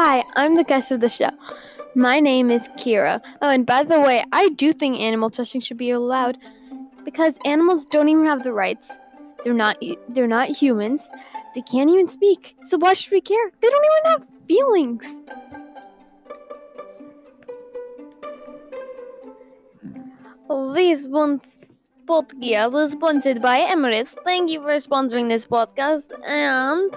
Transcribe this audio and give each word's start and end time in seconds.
I'm 0.00 0.54
the 0.54 0.64
guest 0.64 0.92
of 0.92 1.00
the 1.00 1.08
show. 1.08 1.30
My 1.94 2.20
name 2.20 2.50
is 2.50 2.62
Kira. 2.78 3.20
Oh, 3.42 3.50
and 3.50 3.66
by 3.66 3.82
the 3.82 4.00
way, 4.00 4.24
I 4.32 4.48
do 4.50 4.72
think 4.72 5.00
animal 5.00 5.30
testing 5.30 5.60
should 5.60 5.76
be 5.76 5.90
allowed 5.90 6.38
because 7.04 7.36
animals 7.44 7.84
don't 7.84 8.08
even 8.08 8.24
have 8.26 8.44
the 8.44 8.52
rights. 8.52 8.96
They're 9.42 9.54
not 9.54 9.82
they're 10.08 10.28
not 10.28 10.50
humans. 10.50 11.08
They 11.54 11.62
can't 11.62 11.90
even 11.90 12.08
speak. 12.08 12.56
So 12.64 12.78
why 12.78 12.94
should 12.94 13.12
we 13.12 13.20
care? 13.20 13.50
They 13.60 13.68
don't 13.68 13.84
even 13.84 14.10
have 14.12 14.28
feelings. 14.46 15.04
This 20.74 21.08
one's 21.08 21.44
podcast 22.06 22.84
is 22.84 22.92
sponsored 22.92 23.42
by 23.42 23.60
Emirates. 23.60 24.14
Thank 24.24 24.50
you 24.50 24.60
for 24.60 24.76
sponsoring 24.76 25.28
this 25.28 25.44
podcast 25.44 26.04
and 26.24 26.96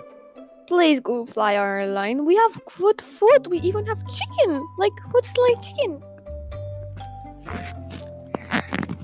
please 0.71 1.01
go 1.01 1.25
fly 1.25 1.57
our 1.57 1.81
airline. 1.81 2.23
We 2.23 2.37
have 2.37 2.53
good 2.77 3.01
food. 3.01 3.47
We 3.49 3.57
even 3.57 3.85
have 3.87 3.99
chicken. 4.07 4.65
Like 4.77 4.93
what's 5.11 5.35
like 5.35 5.61
chicken? 5.61 6.01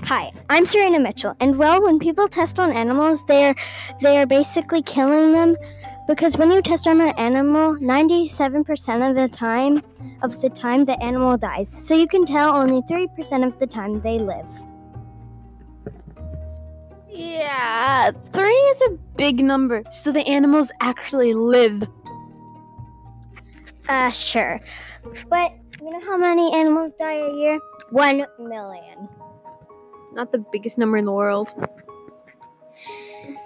Hi, 0.04 0.32
I'm 0.48 0.64
Serena 0.64 0.98
Mitchell, 0.98 1.36
and 1.40 1.58
well, 1.58 1.82
when 1.82 1.98
people 1.98 2.26
test 2.26 2.58
on 2.58 2.72
animals, 2.72 3.22
they're 3.26 3.54
they're 4.00 4.24
basically 4.24 4.82
killing 4.82 5.32
them 5.32 5.58
because 6.06 6.38
when 6.38 6.50
you 6.50 6.62
test 6.62 6.86
on 6.86 7.02
an 7.02 7.12
animal, 7.18 7.76
97% 7.76 9.10
of 9.10 9.14
the 9.14 9.28
time 9.28 9.82
of 10.22 10.40
the 10.40 10.48
time 10.48 10.86
the 10.86 10.98
animal 11.02 11.36
dies. 11.36 11.68
So 11.68 11.94
you 11.94 12.08
can 12.08 12.24
tell 12.24 12.56
only 12.56 12.80
3% 12.80 13.46
of 13.46 13.58
the 13.58 13.66
time 13.66 14.00
they 14.00 14.18
live. 14.18 14.50
Yeah, 17.10 18.12
3 18.32 18.48
is 18.48 18.80
a 18.88 19.07
big 19.18 19.40
number. 19.40 19.82
So 19.90 20.12
the 20.12 20.26
animals 20.26 20.70
actually 20.80 21.34
live. 21.34 21.82
Uh, 23.88 24.10
sure. 24.10 24.60
But 25.28 25.52
you 25.82 25.90
know 25.90 26.00
how 26.00 26.16
many 26.16 26.52
animals 26.54 26.92
die 26.98 27.14
a 27.14 27.34
year? 27.34 27.58
1 27.90 28.24
million. 28.38 29.08
Not 30.14 30.32
the 30.32 30.44
biggest 30.52 30.78
number 30.78 30.96
in 30.96 31.04
the 31.04 31.12
world. 31.12 31.48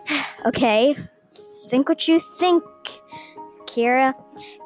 okay, 0.47 0.97
think 1.69 1.89
what 1.89 2.07
you 2.07 2.21
think, 2.39 2.63
Kira. 3.67 4.15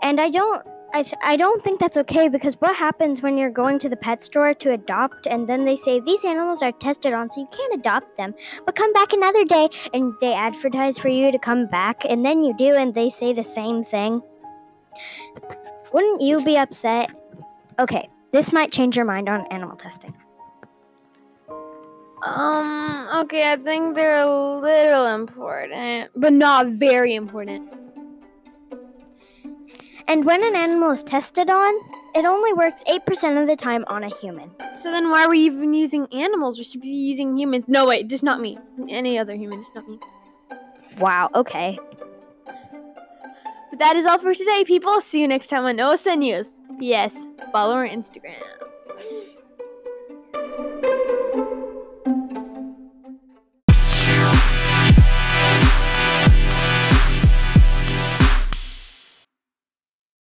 And 0.02 0.20
I 0.20 0.28
don't 0.28 0.66
I, 0.97 1.02
th- 1.02 1.14
I 1.22 1.36
don't 1.36 1.62
think 1.62 1.78
that's 1.78 1.98
okay 1.98 2.28
because 2.28 2.55
what 2.55 2.75
happens 2.75 3.20
when 3.20 3.36
you're 3.36 3.50
going 3.50 3.78
to 3.80 3.89
the 3.89 3.97
pet 3.97 4.22
store 4.22 4.55
to 4.55 4.72
adopt 4.72 5.27
and 5.27 5.47
then 5.47 5.64
they 5.66 5.77
say 5.77 6.00
these 6.00 6.25
animals 6.25 6.62
are 6.62 6.72
tested 6.72 7.12
on 7.12 7.28
so 7.28 7.41
you 7.41 7.48
can't 7.53 7.75
adopt 7.75 8.16
them. 8.16 8.34
But 8.64 8.77
come 8.77 8.92
back 8.94 9.12
another 9.12 9.44
day 9.44 9.69
and 9.92 10.14
they 10.20 10.33
advertise 10.33 10.98
for 10.98 11.08
you 11.08 11.30
to 11.30 11.38
come 11.38 11.66
back 11.66 12.05
and 12.08 12.25
then 12.25 12.42
you 12.42 12.55
do 12.56 12.75
and 12.75 12.94
they 12.94 13.11
say 13.11 13.34
the 13.34 13.44
same 13.44 13.84
thing. 13.84 14.22
Wouldn't 15.92 16.22
you 16.22 16.42
be 16.42 16.56
upset? 16.56 17.10
Okay 17.78 18.08
this 18.33 18.53
might 18.53 18.70
change 18.72 18.97
your 18.97 19.06
mind 19.06 19.28
on 19.28 19.47
animal 19.47 19.77
testing. 19.77 20.14
Um, 22.22 23.08
okay, 23.20 23.53
I 23.53 23.56
think 23.56 23.94
they're 23.94 24.20
a 24.20 24.60
little 24.60 25.06
important, 25.06 26.10
but 26.16 26.33
not 26.33 26.66
very 26.66 27.14
important. 27.14 27.85
And 30.08 30.24
when 30.24 30.44
an 30.44 30.54
animal 30.54 30.92
is 30.92 31.02
tested 31.02 31.50
on, 31.50 31.74
it 32.14 32.24
only 32.24 32.52
works 32.52 32.82
8% 32.88 33.40
of 33.40 33.48
the 33.48 33.56
time 33.56 33.84
on 33.88 34.04
a 34.04 34.08
human. 34.08 34.50
So 34.80 34.92
then 34.92 35.10
why 35.10 35.24
are 35.24 35.28
we 35.28 35.40
even 35.40 35.74
using 35.74 36.06
animals? 36.12 36.58
We 36.58 36.64
should 36.64 36.80
be 36.80 36.88
using 36.88 37.36
humans. 37.36 37.66
No, 37.66 37.86
wait, 37.86 38.08
just 38.08 38.22
not 38.22 38.40
me. 38.40 38.58
Any 38.88 39.18
other 39.18 39.34
human, 39.34 39.60
just 39.60 39.74
not 39.74 39.88
me. 39.88 39.98
Wow, 40.98 41.30
okay. 41.34 41.78
But 42.44 43.78
that 43.81 43.97
is 43.97 44.06
all 44.06 44.19
for 44.19 44.32
today, 44.32 44.64
people. 44.64 45.00
See 45.00 45.20
you 45.20 45.28
next 45.28 45.48
time 45.48 45.64
on 45.64 45.76
OSN 45.76 46.19
News. 46.19 46.48
Yes, 46.78 47.26
follow 47.52 47.75
our 47.75 47.88
Instagram. 47.88 48.34